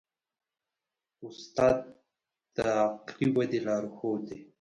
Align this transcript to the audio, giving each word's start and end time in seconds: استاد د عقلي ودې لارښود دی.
استاد 1.27 1.77
د 2.55 2.57
عقلي 2.83 3.27
ودې 3.35 3.59
لارښود 3.65 4.21
دی. 4.29 4.37